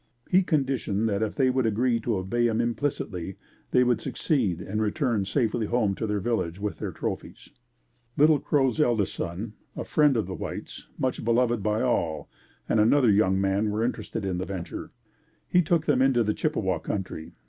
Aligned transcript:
He 0.31 0.41
conditioned 0.41 1.07
that 1.09 1.21
if 1.21 1.35
they 1.35 1.51
would 1.51 1.67
agree 1.67 1.99
to 1.99 2.15
obey 2.17 2.47
him 2.47 2.59
implicitly, 2.59 3.37
they 3.69 3.83
would 3.83 4.01
succeed 4.01 4.59
and 4.59 4.81
return 4.81 5.25
safely 5.25 5.67
home 5.67 5.93
to 5.93 6.07
their 6.07 6.19
village 6.19 6.59
with 6.59 6.79
their 6.79 6.91
trophies. 6.91 7.51
Little 8.17 8.39
Crow's 8.39 8.79
eldest 8.79 9.13
son, 9.13 9.53
a 9.75 9.83
friend 9.83 10.17
of 10.17 10.25
the 10.25 10.33
whites, 10.33 10.87
much 10.97 11.23
beloved 11.23 11.61
by 11.61 11.83
all, 11.83 12.31
and 12.67 12.79
another 12.79 13.11
young 13.11 13.39
man 13.39 13.69
were 13.69 13.83
interested 13.85 14.25
in 14.25 14.39
the 14.39 14.45
venture. 14.47 14.89
He 15.47 15.61
took 15.61 15.85
them 15.85 16.01
into 16.01 16.23
the 16.23 16.33
Chippewa 16.33 16.79
country. 16.79 17.33